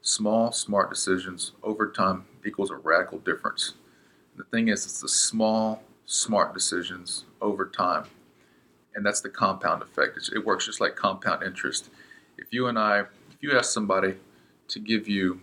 small, 0.03 0.53
smart 0.53 0.89
decisions 0.89 1.53
over 1.63 1.91
time 1.91 2.25
equals 2.45 2.71
a 2.71 2.77
radical 2.77 3.19
difference. 3.19 3.75
The 4.37 4.45
thing 4.45 4.69
is, 4.69 4.85
it's 4.85 5.01
the 5.01 5.09
small, 5.09 5.83
smart 6.05 6.55
decisions 6.55 7.25
over 7.41 7.67
time. 7.67 8.05
And 8.95 9.05
that's 9.05 9.21
the 9.21 9.29
compound 9.29 9.83
effect. 9.83 10.31
It 10.35 10.45
works 10.45 10.67
just 10.67 10.81
like 10.81 10.95
compound 10.95 11.43
interest. 11.43 11.91
If 12.39 12.53
you 12.53 12.69
and 12.69 12.79
I, 12.79 13.01
if 13.01 13.09
you 13.41 13.57
ask 13.57 13.73
somebody 13.73 14.15
to 14.69 14.79
give 14.79 15.09
you 15.09 15.41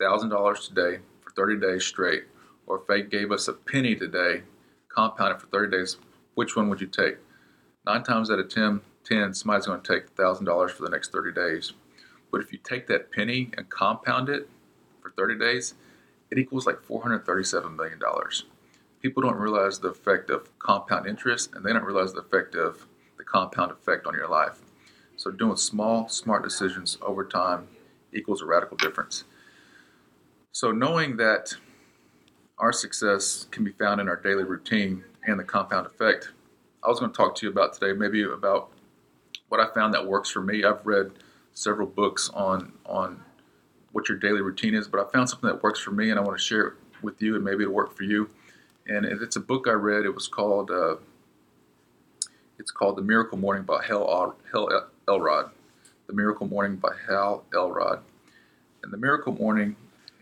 $1,000 0.00 0.68
today 0.68 0.98
for 1.20 1.30
30 1.30 1.60
days 1.60 1.84
straight, 1.84 2.24
or 2.66 2.80
if 2.80 2.86
they 2.86 3.02
gave 3.02 3.30
us 3.30 3.48
a 3.48 3.52
penny 3.52 3.94
today, 3.94 4.42
compounded 4.88 5.40
for 5.40 5.46
30 5.48 5.76
days, 5.76 5.96
which 6.34 6.56
one 6.56 6.68
would 6.68 6.80
you 6.80 6.86
take? 6.86 7.16
Nine 7.86 8.02
times 8.02 8.30
out 8.30 8.38
of 8.38 8.48
10, 8.48 8.80
10 9.04 9.34
somebody's 9.34 9.66
going 9.66 9.80
to 9.80 9.92
take 9.94 10.14
$1,000 10.14 10.70
for 10.70 10.82
the 10.82 10.90
next 10.90 11.12
30 11.12 11.32
days. 11.32 11.72
But 12.30 12.40
if 12.40 12.52
you 12.52 12.58
take 12.58 12.86
that 12.86 13.10
penny 13.10 13.50
and 13.56 13.68
compound 13.68 14.28
it 14.28 14.48
for 15.00 15.10
30 15.10 15.38
days, 15.38 15.74
it 16.30 16.38
equals 16.38 16.66
like 16.66 16.76
$437 16.76 17.76
million. 17.76 18.00
people 19.02 19.22
don't 19.22 19.36
realize 19.36 19.78
the 19.80 19.88
effect 19.88 20.30
of 20.30 20.58
compound 20.58 21.06
interest 21.06 21.50
and 21.54 21.64
they 21.64 21.72
don't 21.72 21.84
realize 21.84 22.14
the 22.14 22.20
effect 22.20 22.54
of 22.54 22.86
the 23.18 23.24
compound 23.24 23.70
effect 23.70 24.06
on 24.06 24.14
your 24.14 24.28
life. 24.28 24.60
So, 25.16 25.30
doing 25.30 25.56
small, 25.56 26.08
smart 26.08 26.42
decisions 26.42 26.98
over 27.02 27.24
time 27.24 27.68
equals 28.12 28.40
a 28.42 28.46
radical 28.46 28.76
difference. 28.76 29.24
So, 30.52 30.72
knowing 30.72 31.16
that 31.18 31.54
our 32.58 32.72
success 32.72 33.46
can 33.50 33.62
be 33.62 33.72
found 33.72 34.00
in 34.00 34.08
our 34.08 34.16
daily 34.16 34.44
routine 34.44 35.04
and 35.26 35.38
the 35.38 35.44
compound 35.44 35.86
effect, 35.86 36.30
I 36.84 36.88
was 36.88 36.98
going 36.98 37.12
to 37.12 37.16
talk 37.16 37.34
to 37.36 37.46
you 37.46 37.52
about 37.52 37.74
today, 37.74 37.92
maybe 37.92 38.22
about 38.22 38.70
what 39.48 39.60
I 39.60 39.72
found 39.72 39.94
that 39.94 40.06
works 40.06 40.30
for 40.30 40.40
me. 40.40 40.64
I've 40.64 40.84
read 40.86 41.12
several 41.54 41.86
books 41.86 42.30
on 42.34 42.72
on 42.86 43.22
what 43.92 44.08
your 44.08 44.16
daily 44.18 44.40
routine 44.40 44.74
is, 44.74 44.88
but 44.88 45.06
I 45.06 45.10
found 45.10 45.28
something 45.28 45.48
that 45.48 45.62
works 45.62 45.78
for 45.80 45.90
me, 45.90 46.10
and 46.10 46.18
I 46.18 46.22
want 46.22 46.38
to 46.38 46.42
share 46.42 46.66
it 46.68 46.74
with 47.02 47.20
you, 47.20 47.36
and 47.36 47.44
maybe 47.44 47.62
it'll 47.62 47.74
work 47.74 47.94
for 47.94 48.04
you. 48.04 48.30
And 48.86 49.04
it's 49.04 49.36
a 49.36 49.40
book 49.40 49.66
I 49.68 49.72
read. 49.72 50.04
It 50.04 50.14
was 50.14 50.26
called 50.26 50.70
uh, 50.70 50.96
it's 52.58 52.70
called 52.70 52.96
The 52.96 53.02
Miracle 53.02 53.38
Morning 53.38 53.64
by 53.64 53.84
Hal, 53.84 54.36
Hal 54.52 54.88
Elrod. 55.08 55.50
The 56.06 56.12
Miracle 56.12 56.46
Morning 56.46 56.76
by 56.76 56.92
Hal 57.08 57.44
Elrod. 57.52 58.00
And 58.82 58.92
The 58.92 58.96
Miracle 58.96 59.32
Morning, 59.32 59.74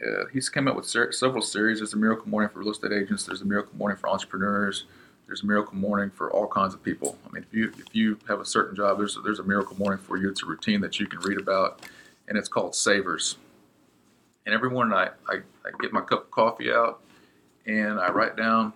uh, 0.06 0.26
he's 0.32 0.48
come 0.48 0.68
up 0.68 0.76
with 0.76 0.86
ser- 0.86 1.12
several 1.12 1.42
series. 1.42 1.78
There's 1.78 1.94
a 1.94 1.96
Miracle 1.96 2.28
Morning 2.28 2.50
for 2.50 2.60
real 2.60 2.70
estate 2.70 2.92
agents. 2.92 3.24
There's 3.24 3.42
a 3.42 3.44
Miracle 3.44 3.76
Morning 3.76 3.98
for 3.98 4.08
entrepreneurs. 4.08 4.84
There's 5.26 5.42
a 5.42 5.46
Miracle 5.46 5.76
Morning 5.76 6.10
for 6.10 6.32
all 6.32 6.46
kinds 6.46 6.74
of 6.74 6.82
people. 6.82 7.18
I 7.26 7.32
mean, 7.32 7.44
if 7.48 7.54
you 7.54 7.72
if 7.78 7.94
you 7.94 8.18
have 8.28 8.40
a 8.40 8.44
certain 8.44 8.74
job, 8.74 8.98
there's 8.98 9.16
a, 9.16 9.20
there's 9.20 9.38
a 9.38 9.44
Miracle 9.44 9.76
Morning 9.76 9.98
for 9.98 10.16
you. 10.16 10.28
It's 10.30 10.42
a 10.42 10.46
routine 10.46 10.80
that 10.80 10.98
you 10.98 11.06
can 11.06 11.20
read 11.20 11.38
about, 11.38 11.82
and 12.28 12.38
it's 12.38 12.48
called 12.48 12.74
Savers. 12.74 13.36
And 14.46 14.54
every 14.54 14.70
morning 14.70 14.94
I, 14.94 15.10
I, 15.28 15.36
I 15.64 15.70
get 15.80 15.92
my 15.92 16.00
cup 16.00 16.24
of 16.24 16.30
coffee 16.30 16.72
out, 16.72 17.00
and 17.66 18.00
I 18.00 18.10
write 18.10 18.36
down 18.36 18.72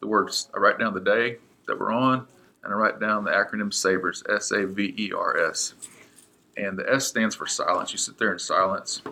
the 0.00 0.06
words. 0.06 0.48
I 0.54 0.58
write 0.58 0.78
down 0.78 0.94
the 0.94 1.00
day 1.00 1.36
that 1.66 1.78
we're 1.78 1.92
on, 1.92 2.26
and 2.64 2.72
I 2.72 2.76
write 2.76 2.98
down 2.98 3.24
the 3.24 3.30
acronym 3.30 3.72
SAVERS, 3.72 4.24
S 4.28 4.50
A 4.50 4.66
V 4.66 4.94
E 4.96 5.12
R 5.12 5.46
S. 5.46 5.74
And 6.56 6.76
the 6.76 6.90
S 6.90 7.06
stands 7.06 7.36
for 7.36 7.46
silence. 7.46 7.92
You 7.92 7.98
sit 7.98 8.18
there 8.18 8.32
in 8.32 8.38
silence 8.38 9.02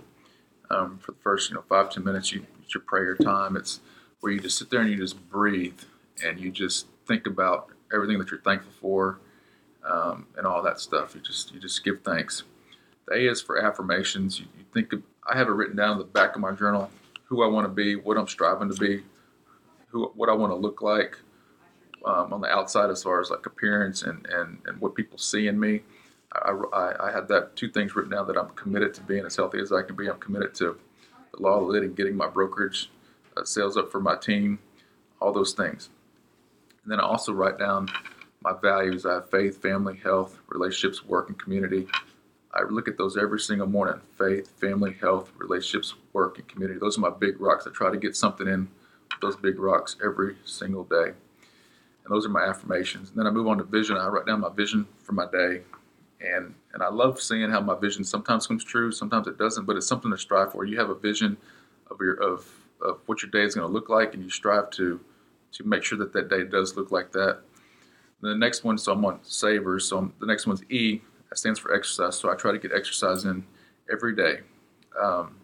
um, 0.70 0.99
for 0.99 1.12
the 1.12 1.18
first, 1.18 1.50
you 1.50 1.56
know, 1.56 1.64
five 1.68 1.90
ten 1.90 2.04
minutes. 2.04 2.32
You 2.32 2.46
it's 2.62 2.75
your 2.75 2.82
prayer 2.82 3.16
time. 3.16 3.56
It's 3.56 3.80
where 4.20 4.32
you 4.32 4.40
just 4.40 4.58
sit 4.58 4.70
there 4.70 4.80
and 4.80 4.90
you 4.90 4.96
just 4.96 5.28
breathe 5.30 5.78
and 6.25 6.40
you 6.40 6.50
just 6.50 6.87
think 7.06 7.26
about 7.26 7.68
everything 7.92 8.18
that 8.18 8.30
you're 8.30 8.40
thankful 8.40 8.73
for 8.80 9.20
um, 9.88 10.26
and 10.37 10.46
all 10.46 10.62
that 10.62 10.80
stuff. 10.80 11.14
You 11.14 11.20
just 11.20 11.52
you 11.52 11.61
just 11.61 11.85
give 11.85 12.02
thanks. 12.02 12.42
The 13.06 13.14
A 13.14 13.30
is 13.30 13.40
for 13.40 13.64
affirmations. 13.64 14.40
You, 14.40 14.46
you 14.58 14.64
think 14.75 14.92
of, 14.92 15.02
I 15.28 15.37
have 15.37 15.46
it 15.46 15.52
written 15.52 15.76
down 15.76 15.92
in 15.92 15.99
the 15.99 16.04
back 16.04 16.35
of 16.35 16.40
my 16.40 16.52
journal 16.52 16.90
who 17.25 17.42
I 17.42 17.46
want 17.46 17.66
to 17.66 17.73
be, 17.73 17.96
what 17.96 18.16
I'm 18.16 18.28
striving 18.28 18.68
to 18.68 18.76
be, 18.76 19.02
who 19.88 20.11
what 20.14 20.28
I 20.28 20.32
want 20.32 20.52
to 20.52 20.56
look 20.56 20.82
like 20.82 21.16
um, 22.04 22.32
on 22.32 22.40
the 22.40 22.49
outside 22.49 22.90
as 22.90 23.02
far 23.02 23.20
as 23.20 23.30
like 23.30 23.46
appearance 23.46 24.02
and, 24.02 24.26
and, 24.26 24.58
and 24.66 24.80
what 24.80 24.94
people 24.94 25.18
see 25.18 25.46
in 25.49 25.58
me. 25.58 25.82
I, 26.45 26.52
I, 26.73 27.09
I 27.09 27.12
had 27.12 27.28
that 27.28 27.57
two 27.57 27.71
things 27.71 27.95
written 27.95 28.12
down 28.12 28.26
that 28.28 28.37
I'm 28.37 28.50
committed 28.50 28.95
to 28.95 29.00
being 29.02 29.25
as 29.25 29.37
healthy 29.37 29.59
as 29.59 29.73
I 29.73 29.83
can 29.83 29.97
be. 29.97 30.09
I'm 30.09 30.19
committed 30.19 30.55
to 30.57 30.78
the 31.33 31.43
law 31.43 31.61
of 31.61 31.69
living, 31.69 31.95
getting 31.95 32.16
my 32.16 32.28
brokerage 32.28 32.90
uh, 33.37 33.45
sales 33.45 33.76
up 33.76 33.90
for 33.90 34.00
my 34.00 34.16
team, 34.16 34.59
all 35.21 35.33
those 35.33 35.52
things. 35.52 35.90
And 36.83 36.93
then 36.93 37.00
I 37.00 37.05
also 37.05 37.33
write 37.33 37.59
down 37.59 37.88
my 38.43 38.52
values. 38.61 39.05
I 39.05 39.14
have 39.14 39.31
faith, 39.31 39.61
family, 39.61 39.97
health, 39.97 40.38
relationships, 40.49 41.05
work, 41.05 41.28
and 41.28 41.38
community. 41.38 41.88
I 42.55 42.62
look 42.62 42.88
at 42.88 42.97
those 42.97 43.16
every 43.16 43.40
single 43.40 43.66
morning 43.66 44.00
faith, 44.16 44.49
family, 44.59 44.95
health, 44.95 45.33
relationships, 45.37 45.95
work, 46.12 46.38
and 46.38 46.49
community. 46.49 46.78
Those 46.78 46.97
are 46.97 47.02
my 47.02 47.11
big 47.11 47.40
rocks. 47.40 47.66
I 47.66 47.71
try 47.71 47.90
to 47.90 47.99
get 47.99 48.16
something 48.16 48.47
in 48.47 48.69
those 49.21 49.37
big 49.37 49.59
rocks 49.59 49.97
every 50.05 50.37
single 50.45 50.85
day. 50.85 51.12
And 52.05 52.14
those 52.14 52.25
are 52.25 52.31
my 52.31 52.45
affirmations. 52.45 53.11
And 53.11 53.19
then 53.19 53.26
I 53.26 53.31
move 53.31 53.49
on 53.49 53.59
to 53.59 53.64
vision. 53.64 53.97
I 53.97 54.07
write 54.07 54.26
down 54.26 54.40
my 54.40 54.49
vision 54.49 54.87
for 55.02 55.12
my 55.12 55.26
day. 55.31 55.62
And, 56.20 56.54
and 56.73 56.82
I 56.82 56.88
love 56.88 57.20
seeing 57.20 57.50
how 57.50 57.61
my 57.61 57.78
vision 57.78 58.02
sometimes 58.02 58.46
comes 58.46 58.64
true, 58.64 58.90
sometimes 58.90 59.26
it 59.26 59.38
doesn't, 59.38 59.66
but 59.66 59.76
it's 59.76 59.87
something 59.87 60.11
to 60.11 60.18
strive 60.18 60.52
for. 60.52 60.64
You 60.64 60.78
have 60.78 60.90
a 60.90 60.94
vision 60.94 61.37
of 61.90 62.00
your 62.00 62.14
of, 62.14 62.50
of 62.80 63.00
what 63.06 63.23
your 63.23 63.30
day 63.30 63.42
is 63.42 63.54
going 63.54 63.66
to 63.66 63.73
look 63.73 63.88
like, 63.88 64.14
and 64.14 64.23
you 64.23 64.30
strive 64.30 64.70
to 64.70 65.00
to 65.52 65.64
make 65.64 65.85
sure 65.85 65.99
that 65.99 66.12
that 66.12 66.28
day 66.28 66.44
does 66.44 66.76
look 66.76 66.90
like 66.90 67.12
that. 67.12 67.40
And 68.23 68.30
the 68.30 68.37
next 68.37 68.64
one, 68.64 68.78
so 68.78 68.92
I'm 68.92 69.04
on 69.04 69.20
savers. 69.23 69.88
So 69.88 69.99
I'm, 69.99 70.14
the 70.20 70.26
next 70.26 70.46
one's 70.46 70.62
E. 70.70 71.00
That 71.28 71.38
stands 71.38 71.58
for 71.58 71.75
exercise. 71.75 72.16
So 72.18 72.30
I 72.30 72.35
try 72.35 72.52
to 72.52 72.58
get 72.58 72.73
exercise 72.73 73.25
in 73.25 73.44
every 73.90 74.14
day. 74.14 74.40
Um, 75.00 75.37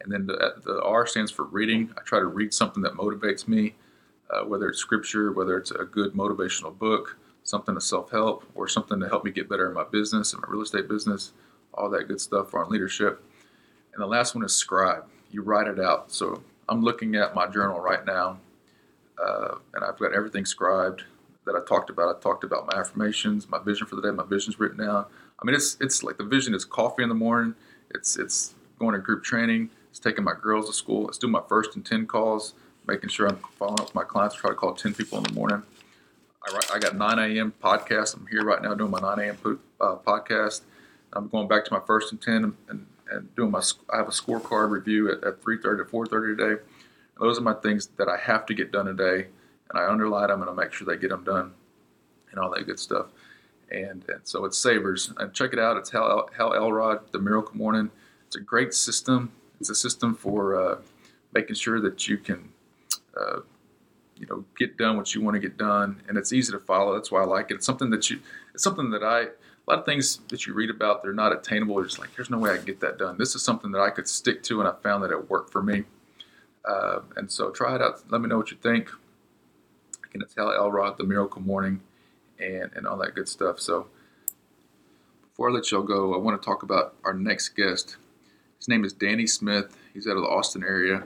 and 0.00 0.12
then 0.12 0.26
the, 0.26 0.54
the, 0.64 0.82
R 0.82 1.06
stands 1.06 1.30
for 1.30 1.44
reading. 1.44 1.92
I 1.96 2.02
try 2.02 2.18
to 2.18 2.26
read 2.26 2.52
something 2.52 2.82
that 2.82 2.92
motivates 2.92 3.48
me, 3.48 3.74
uh, 4.30 4.44
whether 4.44 4.68
it's 4.68 4.78
scripture, 4.78 5.32
whether 5.32 5.56
it's 5.56 5.70
a 5.70 5.84
good 5.84 6.12
motivational 6.12 6.76
book, 6.76 7.16
something 7.44 7.74
to 7.74 7.80
self 7.80 8.10
help, 8.10 8.44
or 8.54 8.66
something 8.68 8.98
to 9.00 9.08
help 9.08 9.24
me 9.24 9.30
get 9.30 9.48
better 9.48 9.68
in 9.68 9.74
my 9.74 9.84
business, 9.84 10.32
in 10.32 10.40
my 10.40 10.46
real 10.48 10.62
estate 10.62 10.88
business, 10.88 11.32
all 11.72 11.88
that 11.90 12.08
good 12.08 12.20
stuff 12.20 12.54
on 12.54 12.68
leadership. 12.68 13.22
And 13.92 14.02
the 14.02 14.06
last 14.06 14.34
one 14.34 14.44
is 14.44 14.52
scribe. 14.52 15.04
You 15.30 15.42
write 15.42 15.68
it 15.68 15.78
out. 15.78 16.10
So 16.10 16.42
I'm 16.68 16.82
looking 16.82 17.14
at 17.14 17.34
my 17.34 17.46
journal 17.46 17.78
right 17.78 18.04
now 18.04 18.38
uh, 19.22 19.56
and 19.74 19.84
I've 19.84 19.98
got 19.98 20.14
everything 20.14 20.44
scribed 20.44 21.02
that 21.46 21.54
I 21.54 21.64
talked 21.66 21.90
about. 21.90 22.14
I 22.14 22.20
talked 22.20 22.44
about 22.44 22.66
my 22.66 22.78
affirmations, 22.78 23.48
my 23.48 23.58
vision 23.58 23.86
for 23.86 23.96
the 23.96 24.02
day. 24.02 24.10
My 24.10 24.24
vision's 24.24 24.58
written 24.58 24.78
down. 24.78 25.06
I 25.40 25.44
mean, 25.44 25.54
it's 25.54 25.76
it's 25.80 26.02
like 26.02 26.16
the 26.16 26.24
vision 26.24 26.54
is 26.54 26.64
coffee 26.64 27.02
in 27.02 27.08
the 27.08 27.14
morning. 27.14 27.54
It's 27.90 28.16
it's 28.16 28.54
going 28.78 28.94
to 28.94 28.98
group 28.98 29.24
training. 29.24 29.70
It's 29.90 29.98
taking 29.98 30.24
my 30.24 30.34
girls 30.40 30.66
to 30.68 30.72
school. 30.72 31.08
It's 31.08 31.18
doing 31.18 31.32
my 31.32 31.42
first 31.48 31.76
and 31.76 31.84
ten 31.84 32.06
calls, 32.06 32.54
making 32.86 33.10
sure 33.10 33.28
I'm 33.28 33.38
following 33.58 33.80
up 33.80 33.86
with 33.86 33.94
my 33.94 34.04
clients. 34.04 34.34
Try 34.36 34.50
to 34.50 34.56
call 34.56 34.74
ten 34.74 34.94
people 34.94 35.18
in 35.18 35.24
the 35.24 35.32
morning. 35.32 35.62
I, 36.46 36.74
I 36.74 36.78
got 36.78 36.96
9 36.96 37.18
a.m. 37.18 37.52
podcast. 37.62 38.16
I'm 38.16 38.26
here 38.26 38.44
right 38.44 38.62
now 38.62 38.74
doing 38.74 38.90
my 38.90 39.00
9 39.00 39.18
a.m. 39.20 39.60
Uh, 39.80 39.96
podcast. 39.96 40.62
I'm 41.12 41.28
going 41.28 41.48
back 41.48 41.64
to 41.66 41.72
my 41.72 41.80
first 41.86 42.12
and 42.12 42.20
ten 42.20 42.44
and, 42.44 42.54
and, 42.68 42.86
and 43.10 43.34
doing 43.36 43.50
my. 43.50 43.62
I 43.92 43.98
have 43.98 44.08
a 44.08 44.12
scorecard 44.12 44.70
review 44.70 45.10
at, 45.10 45.22
at 45.24 45.42
3:30 45.42 45.78
to 45.78 45.84
4:30 45.84 46.36
today 46.36 46.62
those 47.20 47.38
are 47.38 47.42
my 47.42 47.54
things 47.54 47.88
that 47.96 48.08
I 48.08 48.16
have 48.16 48.46
to 48.46 48.54
get 48.54 48.72
done 48.72 48.86
today, 48.86 49.28
and 49.70 49.78
I 49.78 49.86
underline 49.86 50.28
them 50.28 50.40
and 50.40 50.50
I 50.50 50.54
make 50.54 50.72
sure 50.72 50.86
they 50.86 51.00
get 51.00 51.10
them 51.10 51.24
done, 51.24 51.52
and 52.30 52.40
all 52.40 52.50
that 52.50 52.66
good 52.66 52.78
stuff. 52.78 53.06
And, 53.70 54.04
and 54.08 54.20
so 54.24 54.44
it's 54.44 54.58
Savers. 54.58 55.12
And 55.16 55.32
check 55.32 55.52
it 55.52 55.58
out. 55.58 55.76
It's 55.76 55.90
Hal, 55.90 56.28
Hal 56.36 56.54
Elrod, 56.54 57.12
The 57.12 57.18
Miracle 57.18 57.56
Morning. 57.56 57.90
It's 58.26 58.36
a 58.36 58.40
great 58.40 58.74
system. 58.74 59.32
It's 59.60 59.70
a 59.70 59.74
system 59.74 60.14
for 60.14 60.60
uh, 60.60 60.78
making 61.32 61.56
sure 61.56 61.80
that 61.80 62.06
you 62.06 62.18
can, 62.18 62.50
uh, 63.18 63.40
you 64.16 64.26
know, 64.26 64.44
get 64.58 64.76
done 64.76 64.96
what 64.96 65.14
you 65.14 65.20
want 65.20 65.34
to 65.34 65.40
get 65.40 65.56
done, 65.56 66.00
and 66.08 66.16
it's 66.16 66.32
easy 66.32 66.52
to 66.52 66.58
follow. 66.58 66.94
That's 66.94 67.10
why 67.10 67.22
I 67.22 67.24
like 67.24 67.50
it. 67.50 67.54
It's 67.54 67.66
something 67.66 67.90
that 67.90 68.10
you. 68.10 68.20
It's 68.54 68.62
something 68.62 68.90
that 68.90 69.02
I. 69.02 69.26
A 69.66 69.70
lot 69.70 69.78
of 69.78 69.86
things 69.86 70.20
that 70.28 70.46
you 70.46 70.52
read 70.52 70.68
about, 70.68 71.02
they're 71.02 71.14
not 71.14 71.32
attainable. 71.32 71.82
It's 71.82 71.98
like 71.98 72.14
there's 72.16 72.28
no 72.28 72.36
way 72.36 72.50
I 72.50 72.56
can 72.56 72.66
get 72.66 72.80
that 72.80 72.98
done. 72.98 73.16
This 73.16 73.34
is 73.34 73.42
something 73.42 73.70
that 73.72 73.80
I 73.80 73.88
could 73.88 74.06
stick 74.06 74.42
to, 74.42 74.60
and 74.60 74.68
I 74.68 74.74
found 74.82 75.02
that 75.04 75.10
it 75.10 75.30
worked 75.30 75.50
for 75.50 75.62
me. 75.62 75.84
Uh, 76.66 77.00
and 77.16 77.32
so 77.32 77.50
try 77.50 77.74
it 77.74 77.80
out. 77.80 78.02
Let 78.10 78.20
me 78.20 78.28
know 78.28 78.36
what 78.36 78.50
you 78.50 78.58
think. 78.58 78.90
Again, 80.04 80.20
it's 80.20 80.34
Hal 80.34 80.52
Elrod, 80.52 80.98
The 80.98 81.04
Miracle 81.04 81.40
Morning, 81.40 81.80
and, 82.38 82.70
and 82.74 82.86
all 82.86 82.98
that 82.98 83.14
good 83.14 83.26
stuff. 83.26 83.58
So 83.58 83.86
before 85.22 85.48
I 85.48 85.52
let 85.52 85.70
y'all 85.70 85.82
go, 85.82 86.14
I 86.14 86.18
want 86.18 86.40
to 86.40 86.44
talk 86.44 86.62
about 86.62 86.94
our 87.02 87.14
next 87.14 87.50
guest. 87.50 87.96
His 88.58 88.68
name 88.68 88.84
is 88.84 88.92
Danny 88.92 89.26
Smith. 89.26 89.76
He's 89.92 90.06
out 90.06 90.16
of 90.16 90.22
the 90.22 90.28
Austin 90.28 90.62
area. 90.62 91.04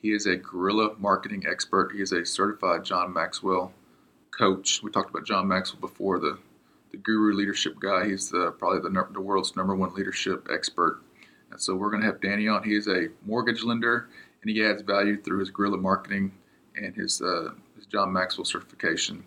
He 0.00 0.12
is 0.12 0.26
a 0.26 0.36
guerrilla 0.36 0.94
marketing 0.98 1.44
expert. 1.48 1.92
He 1.94 2.00
is 2.00 2.12
a 2.12 2.24
certified 2.24 2.84
John 2.84 3.12
Maxwell 3.12 3.72
coach. 4.36 4.82
We 4.82 4.90
talked 4.90 5.10
about 5.10 5.26
John 5.26 5.46
Maxwell 5.46 5.80
before, 5.80 6.18
the, 6.18 6.38
the 6.90 6.96
guru 6.96 7.34
leadership 7.34 7.78
guy. 7.78 8.06
He's 8.06 8.30
the, 8.30 8.52
probably 8.52 8.80
the, 8.80 9.06
the 9.12 9.20
world's 9.20 9.56
number 9.56 9.74
one 9.74 9.94
leadership 9.94 10.48
expert. 10.50 11.02
And 11.50 11.60
so 11.60 11.74
we're 11.74 11.90
going 11.90 12.00
to 12.00 12.06
have 12.06 12.20
Danny 12.20 12.48
on. 12.48 12.62
He 12.62 12.74
is 12.74 12.88
a 12.88 13.08
mortgage 13.26 13.62
lender 13.62 14.08
and 14.42 14.50
he 14.50 14.64
adds 14.64 14.82
value 14.82 15.20
through 15.20 15.40
his 15.40 15.50
guerrilla 15.50 15.76
marketing 15.76 16.32
and 16.76 16.94
his, 16.94 17.20
uh, 17.20 17.50
his 17.76 17.86
John 17.86 18.12
Maxwell 18.12 18.44
certification. 18.44 19.24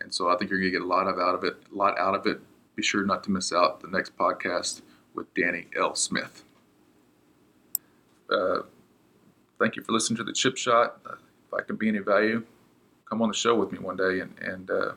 And 0.00 0.14
so 0.14 0.28
I 0.28 0.36
think 0.36 0.50
you're 0.50 0.60
going 0.60 0.72
to 0.72 0.78
get 0.78 0.84
a 0.84 0.88
lot 0.88 1.06
of 1.06 1.18
out 1.18 1.34
of 1.34 1.44
it. 1.44 1.56
A 1.72 1.76
lot 1.76 1.98
out 1.98 2.14
of 2.14 2.26
it. 2.26 2.40
Be 2.76 2.82
sure 2.82 3.04
not 3.04 3.22
to 3.24 3.30
miss 3.30 3.52
out 3.52 3.80
the 3.80 3.88
next 3.88 4.16
podcast 4.16 4.82
with 5.14 5.32
Danny 5.34 5.66
L. 5.78 5.94
Smith. 5.94 6.44
Uh, 8.30 8.60
thank 9.58 9.76
you 9.76 9.82
for 9.82 9.92
listening 9.92 10.16
to 10.18 10.24
the 10.24 10.32
Chip 10.32 10.56
Shot. 10.56 11.00
Uh, 11.06 11.14
if 11.48 11.54
I 11.54 11.62
can 11.62 11.76
be 11.76 11.88
any 11.88 11.98
value, 11.98 12.44
come 13.08 13.22
on 13.22 13.28
the 13.28 13.34
show 13.34 13.54
with 13.54 13.72
me 13.72 13.78
one 13.78 13.96
day 13.96 14.20
and, 14.20 14.34
and 14.40 14.70
uh, 14.70 14.92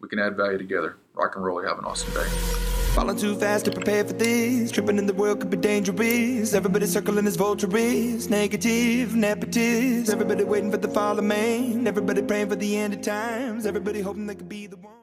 we 0.00 0.08
can 0.08 0.18
add 0.18 0.36
value 0.36 0.58
together. 0.58 0.96
Rock 1.14 1.36
and 1.36 1.44
roll. 1.44 1.62
Have 1.62 1.78
an 1.78 1.84
awesome 1.84 2.12
day. 2.12 2.28
Falling 2.94 3.16
too 3.16 3.34
fast 3.36 3.64
to 3.64 3.70
prepare 3.70 4.04
for 4.04 4.12
this. 4.12 4.70
Tripping 4.70 4.98
in 4.98 5.06
the 5.06 5.14
world 5.14 5.40
could 5.40 5.48
be 5.48 5.56
dangerous. 5.56 6.52
Everybody 6.52 6.86
circling 6.86 7.26
as 7.26 7.36
vultures. 7.36 8.28
Negative, 8.28 9.10
nepotist. 9.10 10.12
Everybody 10.12 10.44
waiting 10.44 10.70
for 10.70 10.76
the 10.76 10.88
fall 10.88 11.18
of 11.18 11.24
man. 11.24 11.86
Everybody 11.86 12.20
praying 12.20 12.50
for 12.50 12.56
the 12.56 12.76
end 12.76 12.92
of 12.92 13.00
times. 13.00 13.64
Everybody 13.64 14.02
hoping 14.02 14.26
they 14.26 14.34
could 14.34 14.48
be 14.48 14.66
the 14.66 14.76
one. 14.76 15.01